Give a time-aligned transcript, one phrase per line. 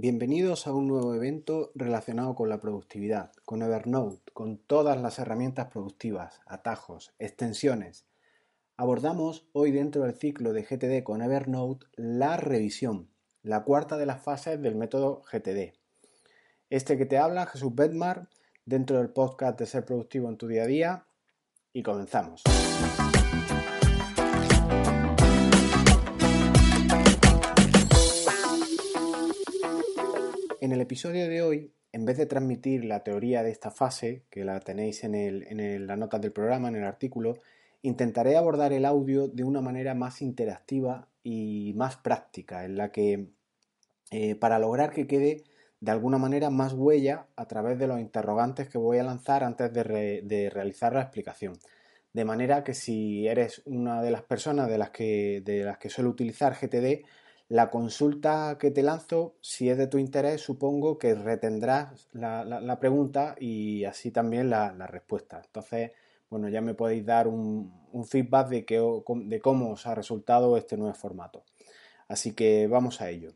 [0.00, 5.72] Bienvenidos a un nuevo evento relacionado con la productividad, con Evernote, con todas las herramientas
[5.72, 8.06] productivas, atajos, extensiones.
[8.76, 13.10] Abordamos hoy dentro del ciclo de GTD con Evernote la revisión,
[13.42, 15.72] la cuarta de las fases del método GTD.
[16.70, 18.28] Este que te habla, Jesús Bedmar,
[18.66, 21.06] dentro del podcast de Ser Productivo en tu día a día,
[21.72, 22.44] y comenzamos.
[30.68, 34.44] En el episodio de hoy, en vez de transmitir la teoría de esta fase, que
[34.44, 37.38] la tenéis en, el, las notas del programa, en el artículo,
[37.80, 43.30] intentaré abordar el audio de una manera más interactiva y más práctica, en la que,
[44.10, 45.44] eh, para lograr que quede
[45.80, 49.72] de alguna manera más huella a través de los interrogantes que voy a lanzar antes
[49.72, 51.54] de, realizar la explicación.
[52.12, 55.88] De manera que si eres una de las personas de las que, de las que
[55.88, 57.06] suele utilizar GTD,
[57.48, 63.34] la consulta que te lanzo, si es de tu interés, supongo que retendrás la, pregunta
[63.38, 65.40] y así también la, respuesta.
[65.44, 65.92] Entonces,
[66.28, 67.72] bueno, ya me podéis dar un,
[68.06, 71.42] feedback de, de cómo os ha resultado este nuevo formato.
[72.06, 73.32] Así que vamos a ello.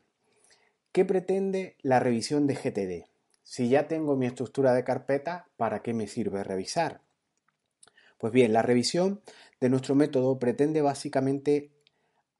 [0.92, 3.08] ¿Qué pretende la revisión de GTD?
[3.42, 7.00] Si ya tengo mi estructura de carpeta, ¿para qué me sirve revisar?
[8.18, 9.22] Pues bien, la revisión
[9.58, 11.70] de nuestro método pretende básicamente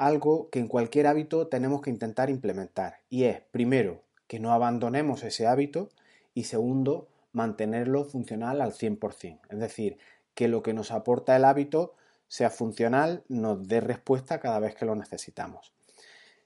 [0.07, 2.99] algo que en cualquier hábito tenemos que intentar implementar.
[3.09, 5.89] Y es, primero, que no abandonemos ese hábito
[6.35, 9.41] y segundo, mantenerlo funcional al 100%.
[9.49, 9.99] Es decir,
[10.35, 11.95] que lo que nos aporta el hábito
[12.29, 15.73] sea funcional, nos dé respuesta cada vez que lo necesitamos.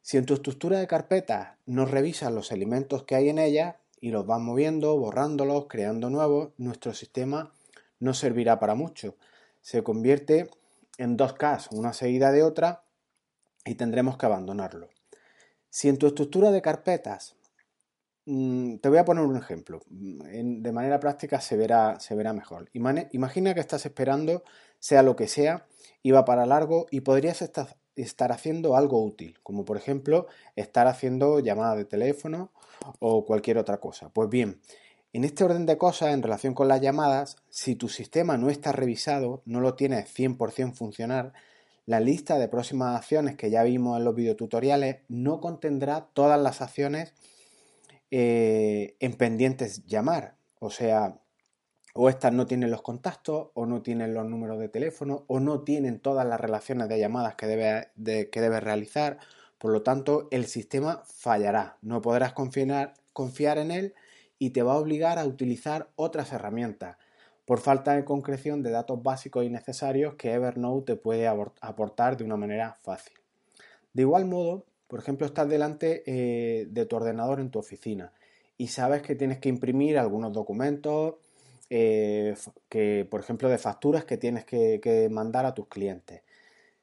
[0.02, 4.10] Si en tu estructura de carpetas no revisas los elementos que hay en ella y
[4.10, 7.52] los vas moviendo, borrándolos, creando nuevos, nuestro sistema
[7.98, 9.16] no servirá para mucho.
[9.62, 10.48] Se convierte
[10.98, 12.82] en dos casos, una seguida de otra,
[13.66, 14.88] y tendremos que abandonarlo.
[15.68, 17.36] Si en tu estructura de carpetas,
[18.24, 22.70] mm, te voy a poner un ejemplo, de manera práctica se verá, se verá mejor.
[22.72, 24.42] Imagina que estás esperando,
[24.78, 25.66] sea lo que sea,
[26.12, 31.78] va para largo y podrías estar, haciendo algo útil, como por ejemplo estar haciendo llamadas
[31.78, 32.52] de teléfono
[33.00, 34.10] o cualquier otra cosa.
[34.10, 34.60] Pues bien,
[35.12, 38.72] en este orden de cosas, en relación con las llamadas, si tu sistema no está
[38.72, 41.32] revisado, no lo tienes 100% funcionar,
[41.86, 46.60] la lista de próximas acciones que ya vimos en los videotutoriales no contendrá todas las
[46.60, 47.14] acciones
[48.10, 50.36] eh, en pendientes llamar.
[50.58, 51.20] O sea,
[51.94, 55.62] o estas no tienen los contactos, o no tienen los números de teléfono, o no
[55.62, 57.86] tienen todas las relaciones de llamadas que debes
[58.30, 59.18] que realizar.
[59.58, 61.78] Por lo tanto, el sistema fallará.
[61.82, 63.94] No podrás confiar en él
[64.38, 66.96] y te va a obligar a utilizar otras herramientas
[67.46, 72.24] por falta de concreción de datos básicos y necesarios que Evernote te puede aportar de
[72.24, 73.14] una manera fácil.
[73.94, 78.12] De igual modo, por ejemplo, estás delante eh, de tu ordenador en tu oficina
[78.58, 81.14] y sabes que tienes que imprimir algunos documentos,
[81.70, 82.34] eh,
[82.68, 86.22] que, por ejemplo, de facturas que tienes que mandar a tus clientes.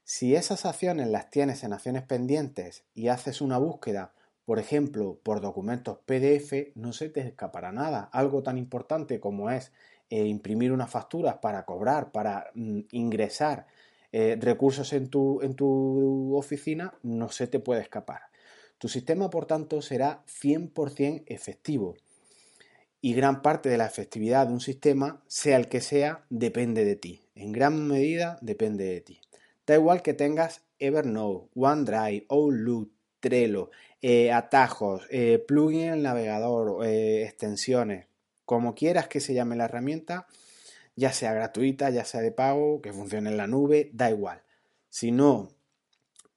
[0.06, 4.12] Si esas acciones las tienes en acciones pendientes y haces una búsqueda,
[4.46, 8.10] por ejemplo, por documentos PDF, no se te escapará nada.
[8.12, 9.72] Algo tan importante como es
[10.10, 13.68] eh, imprimir unas facturas para cobrar, para mm, ingresar
[14.12, 18.22] eh, recursos en tu, oficina, no se te puede escapar.
[18.78, 21.96] Tu sistema, por tanto, será 100% efectivo.
[23.02, 26.96] Y gran parte de la efectividad de un sistema, sea el que sea, depende de
[26.96, 27.22] ti.
[27.34, 29.22] En gran medida depende de ti.
[29.66, 33.72] Da igual que tengas Evernote, OneDrive, Outlook, Trello,
[34.04, 35.08] eh, atajos,
[35.48, 38.06] plugin en el navegador, extensiones,
[38.46, 40.28] como quieras que se llame la herramienta,
[40.96, 44.44] ya sea gratuita, ya sea de pago, que funcione en la nube, da igual.
[44.90, 45.50] Si no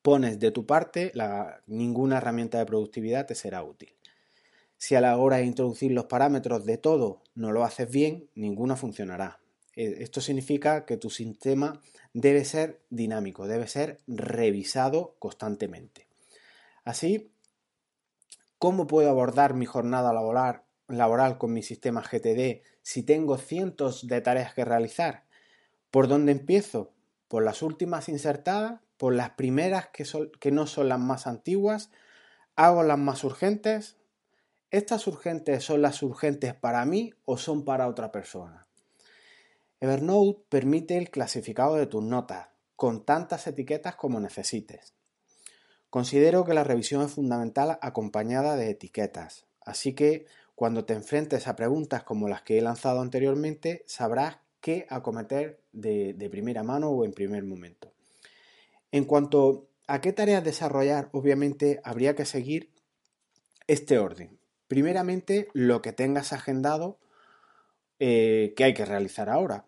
[0.00, 1.12] pones de tu parte,
[1.66, 3.92] ninguna herramienta de productividad te será útil.
[4.78, 8.76] Si a la hora de introducir los parámetros de todo no lo haces bien, ninguna
[8.76, 9.40] funcionará.
[9.74, 16.06] E, esto significa que tu sistema debe ser dinámico, debe ser revisado constantemente.
[16.84, 17.32] Así,
[18.58, 24.54] ¿cómo puedo abordar mi jornada laboral con mi sistema GTD si tengo cientos de tareas
[24.54, 25.24] que realizar?
[25.90, 26.92] ¿Por dónde empiezo?
[27.28, 28.80] ¿Por las últimas insertadas?
[28.96, 30.04] ¿Por las primeras que,
[30.40, 31.90] que no son las más antiguas?
[32.54, 33.96] ¿Hago las más urgentes?
[34.70, 38.66] ¿Estas urgentes son las urgentes para mí o son para otra persona?
[39.78, 44.95] Evernote permite el clasificado de tus notas con tantas etiquetas como necesites.
[45.96, 51.56] Considero que la revisión es fundamental acompañada de etiquetas, así que cuando te enfrentes a
[51.56, 57.14] preguntas como las que he lanzado anteriormente, sabrás qué acometer de, primera mano o en
[57.14, 57.94] primer momento.
[58.92, 62.74] En cuanto a qué tareas desarrollar, obviamente habría que seguir
[63.66, 64.38] este orden.
[64.68, 66.98] Primeramente, lo que tengas agendado
[68.00, 69.64] eh, que hay que realizar ahora.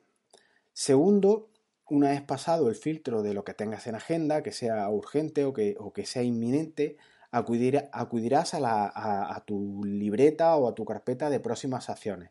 [0.75, 1.49] Segundo,
[1.91, 5.53] una vez pasado el filtro de lo que tengas en agenda, que sea urgente o
[5.53, 6.97] que, o que sea inminente,
[7.31, 12.31] acudirás a, a, tu libreta o a tu carpeta de próximas acciones.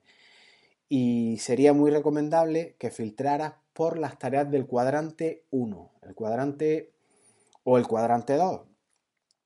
[0.90, 6.94] Y sería muy recomendable que filtraras por las tareas del cuadrante 1, el cuadrante
[7.64, 8.62] o el cuadrante 2.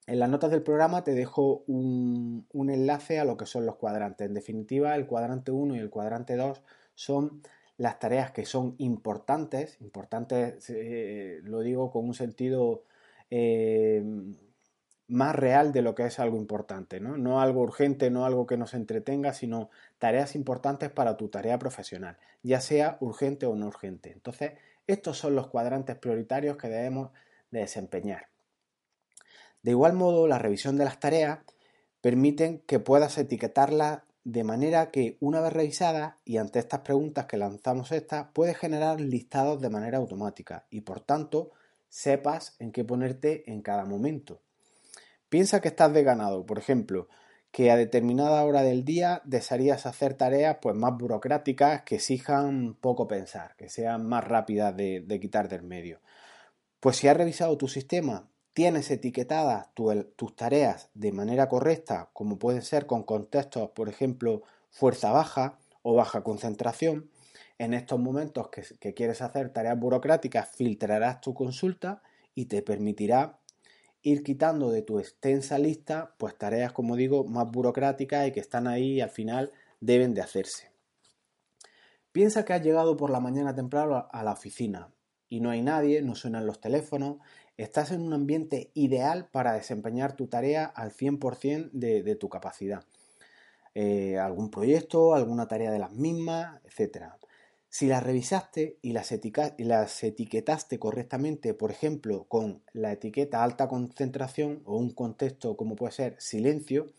[0.08, 4.28] En las notas del programa te dejo un, enlace a lo que son los cuadrantes.
[4.28, 6.62] En definitiva, el cuadrante 1 y el cuadrante 2
[6.96, 7.42] son
[7.82, 12.84] las tareas que son importantes, importantes eh, lo digo con un sentido
[13.32, 14.04] eh,
[15.08, 17.18] más real de lo que es algo importante, ¿no?
[17.18, 22.18] no algo urgente, no algo que nos entretenga, sino tareas importantes para tu tarea profesional,
[22.44, 24.12] ya sea urgente o no urgente.
[24.12, 24.52] Entonces,
[24.86, 27.10] estos son los cuadrantes prioritarios que debemos
[27.50, 28.28] de desempeñar.
[29.64, 31.40] De igual modo, la revisión de las tareas
[32.00, 37.38] permiten que puedas etiquetarlas de manera que una vez revisadas y ante estas preguntas que
[37.38, 41.52] lanzamos estas, puedes generar listados de manera automática y por tanto
[41.90, 44.42] sepas en qué ponerte en cada momento.
[45.30, 47.08] Piensa que estás de ganado, por ejemplo,
[47.52, 53.08] que a determinada hora del día desearías hacer tareas pues, más burocráticas que exijan poco
[53.08, 56.00] pensar, que sean más rápidas de, de quitar del medio.
[56.80, 58.31] Pues si has revisado tu sistema
[58.62, 65.12] tienes etiquetadas tus tareas de manera correcta, como puede ser con contextos, por ejemplo, fuerza
[65.12, 67.10] baja o baja concentración,
[67.58, 72.04] en estos momentos que, quieres hacer tareas burocráticas, filtrarás tu consulta
[72.36, 73.40] y te permitirá
[74.04, 78.68] ir quitando de tu extensa lista pues tareas, como digo, más burocráticas y que están
[78.68, 80.70] ahí y al final deben de hacerse.
[82.12, 84.92] Piensa que has llegado por la mañana temprano a la oficina
[85.32, 87.18] y no hay nadie, no suenan los teléfonos,
[87.58, 92.84] estás en un ambiente ideal para desempeñar tu tarea al 100% de, tu capacidad.
[93.74, 97.06] Eh, algún proyecto, alguna tarea de las mismas, etc.
[97.70, 99.14] Si las revisaste y las,
[99.58, 105.94] las etiquetaste correctamente, por ejemplo, con la etiqueta alta concentración o un contexto como puede
[105.94, 106.92] ser silencio,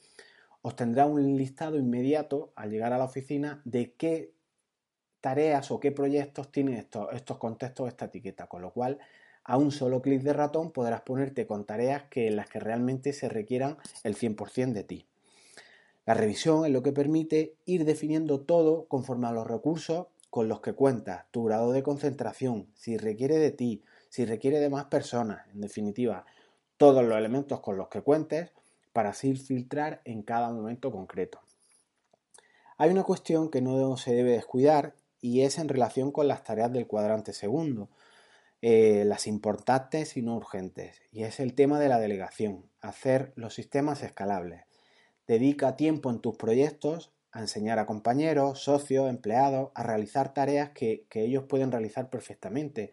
[0.62, 4.32] obtendrá un listado inmediato al llegar a la oficina de qué
[5.20, 8.98] tareas o qué proyectos tienen estos, estos contextos, esta etiqueta, con lo cual
[9.44, 13.12] a un solo clic de ratón podrás ponerte con tareas que en las que realmente
[13.12, 15.06] se requieran el 100% de ti.
[16.04, 20.60] La revisión es lo que permite ir definiendo todo conforme a los recursos con los
[20.60, 25.46] que cuentas, tu grado de concentración, si requiere de ti, si requiere de más personas,
[25.52, 26.24] en definitiva,
[26.76, 28.50] todos los elementos con los que cuentes
[28.92, 31.40] para así filtrar en cada momento concreto.
[32.78, 36.72] Hay una cuestión que no se debe descuidar y es en relación con las tareas
[36.72, 37.88] del cuadrante segundo,
[38.64, 41.02] eh, las importantes y no urgentes.
[41.10, 44.62] Y es el tema de la delegación, hacer los sistemas escalables.
[45.26, 51.06] Dedica tiempo en tus proyectos a enseñar a compañeros, socios, empleados, a realizar tareas que,
[51.12, 52.92] ellos pueden realizar perfectamente.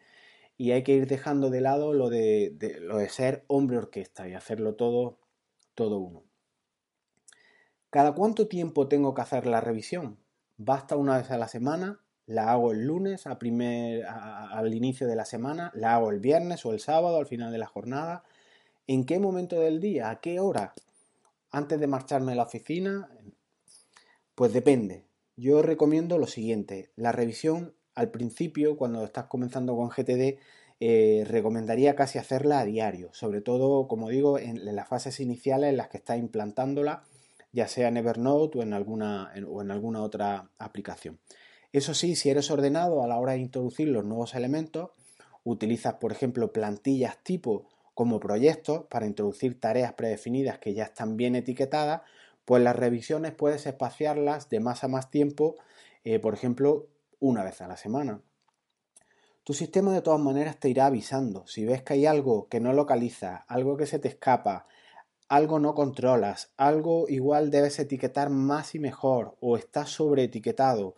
[0.57, 4.33] Y hay que ir dejando de lado lo de, lo de ser hombre orquesta y
[4.33, 5.19] hacerlo todo,
[5.75, 6.23] todo uno.
[7.91, 10.17] ¿Cada cuánto tiempo tengo que hacer la revisión?
[10.57, 12.01] ¿Basta una vez a la semana?
[12.29, 16.73] La hago el lunes primer, al inicio de la semana, la hago el viernes o
[16.73, 18.23] el sábado al final de la jornada.
[18.85, 20.11] ¿En qué momento del día?
[20.11, 20.75] ¿A qué hora?
[21.49, 23.09] Antes de marcharme a la oficina.
[24.35, 25.05] Pues depende.
[25.37, 26.91] Yo recomiendo lo siguiente.
[26.95, 30.37] La revisión al principio, cuando estás comenzando con GTD,
[30.79, 35.77] eh, recomendaría casi hacerla a diario, sobre todo, como digo, en, las fases iniciales en
[35.77, 37.05] las que estás implantándola,
[37.53, 41.17] ya sea en Evernote o en alguna, o en alguna otra aplicación.
[41.71, 44.89] Eso sí, si eres ordenado a la hora de introducir los nuevos elementos,
[45.43, 51.35] utilizas, por ejemplo, plantillas tipo como proyectos para introducir tareas predefinidas que ya están bien
[51.35, 52.01] etiquetadas,
[52.45, 55.57] pues las revisiones puedes espaciarlas de más a más tiempo,
[56.03, 56.87] eh, por ejemplo,
[57.19, 58.21] una vez a la semana.
[59.43, 61.45] Tu sistema de todas maneras te irá avisando.
[61.45, 64.65] Si ves que hay algo que no localiza, algo que se te escapa,
[65.27, 70.95] algo no controlas, algo igual debes etiquetar más y mejor o estás sobreetiquetado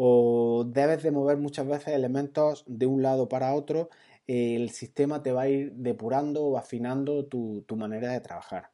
[0.00, 3.90] o debes de mover muchas veces elementos de un lado para otro,
[4.28, 8.70] el sistema te va a ir depurando o afinando tu, manera de trabajar.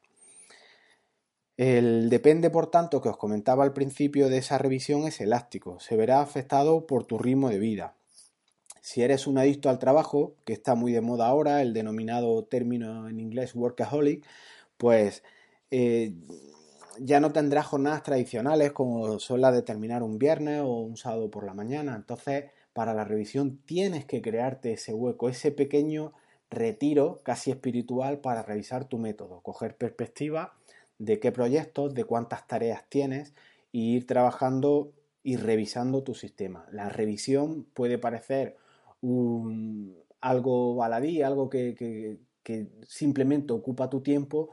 [1.57, 5.97] El depende, por tanto, que os comentaba al principio de esa revisión es elástico, se
[5.97, 7.95] verá afectado por tu ritmo de vida.
[8.81, 13.09] Si eres un adicto al trabajo, que está muy de moda ahora, el denominado término
[13.09, 14.23] en inglés workaholic,
[14.77, 15.23] pues
[15.71, 16.13] eh,
[16.99, 21.29] ya no tendrás jornadas tradicionales como son las de terminar un viernes o un sábado
[21.29, 21.95] por la mañana.
[21.95, 26.13] Entonces, para la revisión tienes que crearte ese hueco, ese pequeño
[26.49, 30.53] retiro casi espiritual para revisar tu método, coger perspectiva
[30.99, 33.33] de qué proyectos, de cuántas tareas tienes
[33.73, 34.91] e ir trabajando
[35.23, 36.67] y revisando tu sistema.
[36.71, 38.57] La revisión puede parecer
[40.21, 42.19] algo baladí, algo que,
[42.87, 44.49] simplemente ocupa tu tiempo,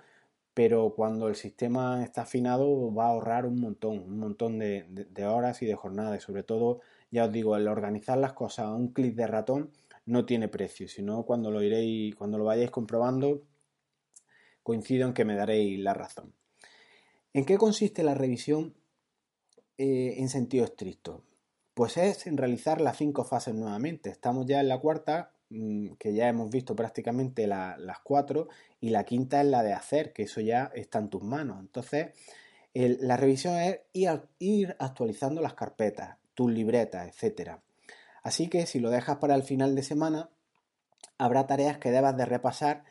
[0.54, 5.62] pero cuando el sistema está afinado va a ahorrar un montón, un montón de, horas
[5.62, 6.22] y de jornadas.
[6.22, 6.80] Sobre todo,
[7.10, 9.70] ya os digo, el organizar las cosas a un clic de ratón
[10.04, 13.42] no tiene precio, sino cuando lo iréis, cuando lo vayáis comprobando,
[14.62, 16.34] coincido en que me daréis la razón.
[17.32, 18.74] ¿En qué consiste la revisión
[19.78, 21.24] eh, en sentido estricto?
[21.72, 24.10] Pues es en realizar las cinco fases nuevamente.
[24.10, 25.31] Estamos ya en la cuarta,
[25.98, 28.48] que ya hemos visto prácticamente las cuatro,
[28.80, 31.60] y la quinta es la de hacer, que eso ya está en tus manos.
[31.60, 32.10] Entonces,
[32.74, 33.80] la revisión es
[34.38, 37.62] ir, actualizando las carpetas, tus libretas, etcétera.
[38.22, 40.30] Así que si lo dejas para el final de semana,
[41.18, 42.84] habrá tareas que debas de repasar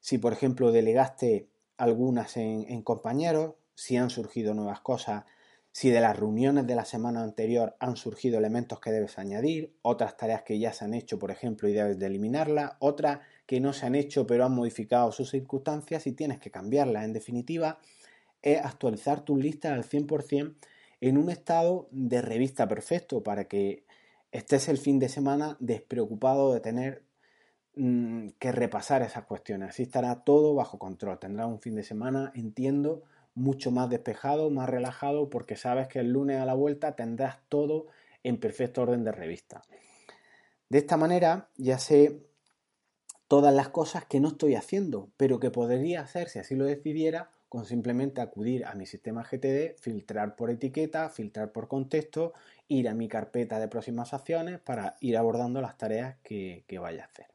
[0.00, 5.24] si, por ejemplo, delegaste algunas en, compañeros, si han surgido nuevas cosas,
[5.72, 10.16] si de las reuniones de la semana anterior han surgido elementos que debes añadir, otras
[10.16, 13.72] tareas que ya se han hecho, por ejemplo, y debes de eliminarlas, otras que no
[13.72, 17.04] se han hecho pero han modificado sus circunstancias y tienes que cambiarlas.
[17.04, 17.78] En definitiva,
[18.42, 20.54] es actualizar tu lista al 100%
[21.00, 23.84] en un estado de revista perfecto para que
[24.32, 27.04] estés el fin de semana despreocupado de tener
[27.76, 29.70] mm, que repasar esas cuestiones.
[29.70, 31.18] Así estará todo bajo control.
[31.18, 33.04] Tendrás un fin de semana, entiendo,
[33.38, 37.86] mucho más despejado, más relajado, porque sabes que el lunes a la vuelta tendrás todo
[38.22, 39.62] en perfecto orden de revista.
[40.68, 42.20] De esta manera ya sé
[43.28, 47.30] todas las cosas que no estoy haciendo, pero que podría hacer si así lo decidiera
[47.48, 52.34] con simplemente acudir a mi sistema GTD, filtrar por etiqueta, filtrar por contexto,
[52.68, 57.06] ir a mi carpeta de próximas acciones para ir abordando las tareas que, vaya a
[57.06, 57.26] hacer.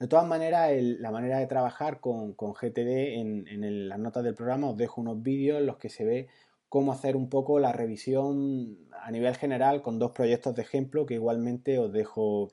[0.00, 4.76] De todas maneras, la manera de trabajar con, GTD en, las notas del programa os
[4.78, 6.28] dejo unos vídeos en los que se ve
[6.70, 11.14] cómo hacer un poco la revisión a nivel general con dos proyectos de ejemplo que
[11.14, 12.50] igualmente os dejo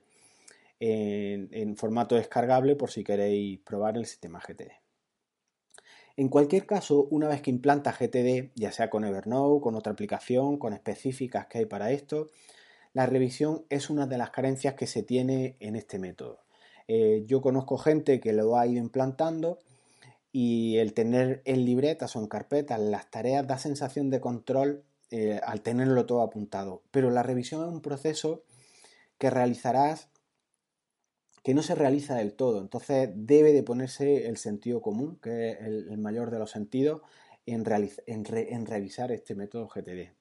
[0.81, 4.71] en, en formato descargable por si queréis probar el sistema GTD.
[6.17, 10.57] En cualquier caso, una vez que implanta GTD, ya sea con Evernote, con otra aplicación,
[10.57, 12.27] con específicas que hay para esto,
[12.91, 16.46] la revisión es una de las carencias que se tiene en este método.
[16.87, 19.59] Eh, yo conozco gente que lo ha ido implantando
[20.31, 25.39] y el tener en libretas o en carpetas las tareas da sensación de control eh,
[25.43, 26.83] al tenerlo todo apuntado.
[26.91, 28.43] Pero la revisión es un proceso
[29.17, 30.09] que realizarás
[31.47, 32.59] que no se realiza del todo.
[32.59, 37.01] Entonces debe de ponerse el sentido común, que es el, mayor de los sentidos,
[37.45, 37.63] en,
[38.05, 40.16] en, revisar este método GTD.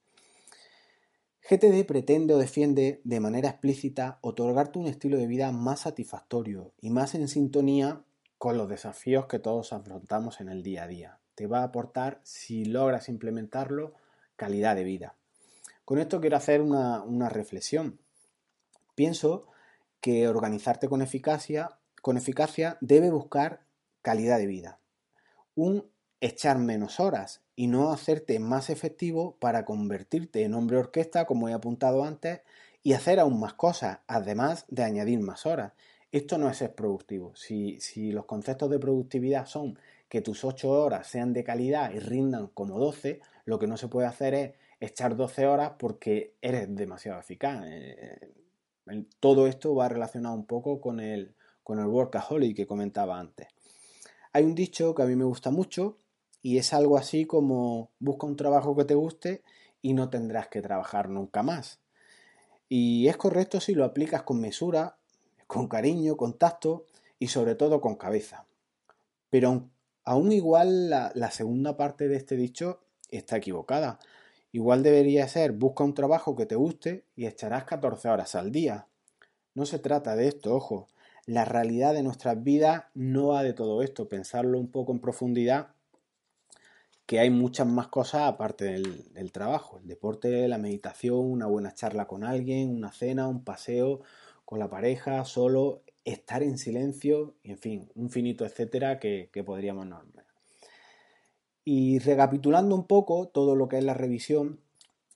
[1.48, 6.90] GTD pretende o defiende de manera explícita otorgarte un estilo de vida más satisfactorio y
[6.90, 8.02] más en sintonía
[8.36, 11.18] con los desafíos que todos afrontamos en el día a día.
[11.36, 13.94] Te va a aportar, si logras implementarlo,
[14.34, 15.14] calidad de vida.
[15.84, 18.00] Con esto quiero hacer una, una reflexión.
[18.96, 19.46] Pienso
[20.00, 23.60] que organizarte con eficacia, con eficacia debe buscar
[24.02, 24.80] calidad de vida.
[25.54, 25.88] Un
[26.20, 31.52] echar menos horas y no hacerte más efectivo para convertirte en hombre orquesta, como he
[31.52, 32.40] apuntado antes,
[32.82, 35.72] y hacer aún más cosas, además de añadir más horas.
[36.12, 37.34] Esto no es ser productivo.
[37.34, 41.98] Si, si los conceptos de productividad son que tus 8 horas sean de calidad y
[41.98, 46.74] rindan como 12, lo que no se puede hacer es echar 12 horas porque eres
[46.74, 47.64] demasiado eficaz.
[47.66, 48.32] Eh,
[49.18, 53.48] todo esto va relacionado un poco con el, con el workaholic que comentaba antes.
[54.32, 55.98] Hay un dicho que a mí me gusta mucho
[56.46, 59.42] y es algo así como busca un trabajo que te guste
[59.82, 61.80] y no tendrás que trabajar nunca más.
[62.68, 64.96] Y es correcto si lo aplicas con mesura,
[65.48, 66.86] con cariño, con tacto
[67.18, 68.46] y sobre todo con cabeza.
[69.28, 69.68] Pero
[70.04, 72.78] aún igual la, segunda parte de este dicho
[73.10, 73.98] está equivocada.
[74.52, 78.86] Igual debería ser busca un trabajo que te guste y echarás 14 horas al día.
[79.54, 80.86] No se trata de esto, ojo.
[81.24, 84.08] La realidad de nuestras vidas no va de todo esto.
[84.08, 85.74] Pensarlo un poco en profundidad,
[87.06, 89.78] que hay muchas más cosas aparte del, trabajo.
[89.78, 94.00] El deporte, la meditación, una buena charla con alguien, una cena, un paseo
[94.44, 99.86] con la pareja, solo estar en silencio, en fin, un finito etcétera que, que podríamos
[99.86, 100.26] nombrar.
[101.64, 104.60] Y recapitulando un poco todo lo que es la revisión,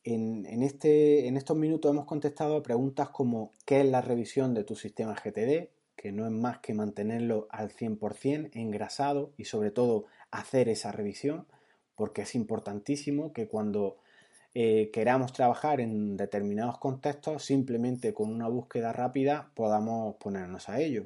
[0.02, 4.64] en, este, en estos minutos hemos contestado a preguntas como ¿qué es la revisión de
[4.64, 5.68] tu sistema GTD?
[5.96, 11.46] que no es más que mantenerlo al 100% engrasado y sobre todo hacer esa revisión,
[12.00, 13.98] porque es importantísimo que cuando
[14.54, 21.04] eh, queramos trabajar en determinados contextos, simplemente con una búsqueda rápida podamos ponernos a ello.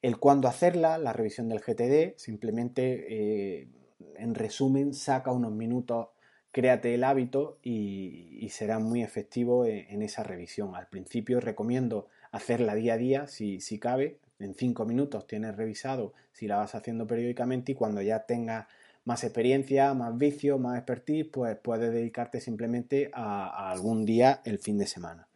[0.00, 3.68] El cuándo hacerla, la revisión del GTD, simplemente eh,
[4.14, 6.10] en resumen, saca unos minutos,
[6.52, 10.76] créate el hábito y, será muy efectivo en, esa revisión.
[10.76, 16.14] Al principio recomiendo hacerla día a día, si, si cabe, en cinco minutos tienes revisado
[16.32, 18.66] si la vas haciendo periódicamente y cuando ya tengas
[19.04, 24.78] más experiencia, más vicio, más expertise, pues puedes dedicarte simplemente a, algún día el fin
[24.78, 25.28] de semana.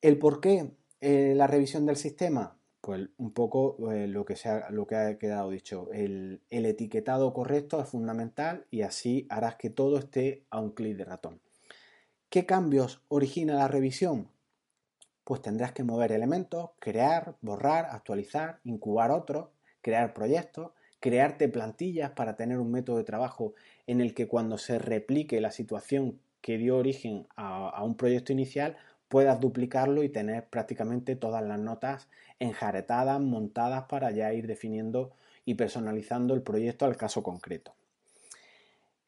[0.00, 2.56] ¿El por qué eh, la revisión del sistema?
[2.80, 5.88] Pues un poco eh, lo, que ha, lo que ha quedado dicho.
[5.92, 10.96] El, el, etiquetado correcto es fundamental y así harás que todo esté a un clic
[10.96, 11.40] de ratón.
[12.28, 14.28] ¿Qué cambios origina la revisión?
[15.22, 20.72] Pues tendrás que mover elementos, crear, borrar, actualizar, incubar otros, crear proyectos,
[21.02, 23.54] crearte plantillas para tener un método de trabajo
[23.88, 28.76] en el que cuando se replique la situación que dio origen a, un proyecto inicial
[29.08, 35.10] puedas duplicarlo y tener prácticamente todas las notas enjaretadas, montadas para ya ir definiendo
[35.44, 37.74] y personalizando el proyecto al caso concreto.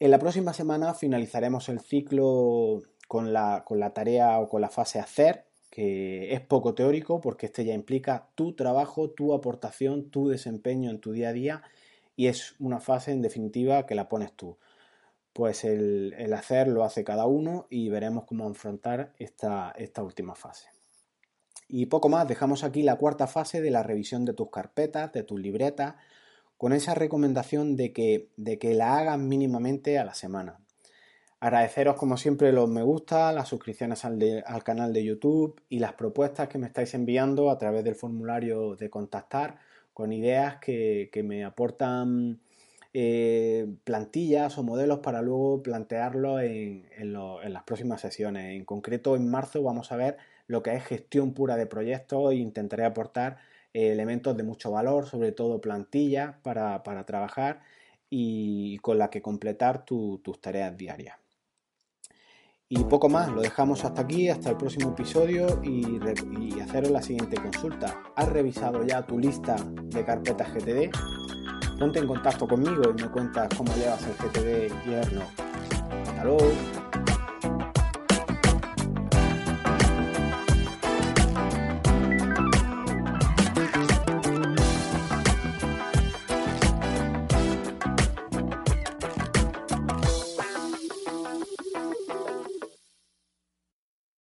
[0.01, 4.69] En la próxima semana finalizaremos el ciclo con la, con la tarea o con la
[4.69, 10.29] fase hacer, que es poco teórico porque este ya implica tu trabajo, tu aportación, tu
[10.29, 11.63] desempeño en tu día a día
[12.17, 14.59] y es una fase en definitiva que la pones tú.
[15.33, 20.69] Pues el, hacer lo hace cada uno y veremos cómo afrontar esta, esta última fase.
[21.67, 25.25] Y poco más, dejamos aquí la cuarta fase de la revisión de tus carpetas, de
[25.25, 25.95] tus libretas,
[26.57, 30.61] con esa recomendación de que, de que la hagan mínimamente a la semana.
[31.41, 36.49] Agradeceros como siempre los me gusta, las suscripciones al, canal de YouTube y las propuestas
[36.49, 39.59] que me estáis enviando a través del formulario de contactar
[39.95, 42.41] con ideas que, me aportan
[42.93, 48.57] eh, plantillas o modelos para luego plantearlo en, las próximas sesiones.
[48.57, 52.37] En concreto, en marzo vamos a ver lo que es gestión pura de proyectos e
[52.37, 53.39] intentaré aportar
[53.73, 57.63] eh, elementos de mucho valor, sobre todo plantillas para, trabajar
[58.11, 61.24] y con la que completar tus tareas diarias.
[62.71, 66.01] Y poco más, lo dejamos hasta aquí, hasta el próximo episodio y,
[66.61, 68.03] haceros la siguiente consulta.
[68.17, 70.91] ¿Has revisado ya tu lista de carpetas GTD?
[71.79, 75.25] Ponte en contacto conmigo y me cuentas cómo llevas el GTD y el no.
[76.09, 76.74] Hasta luego.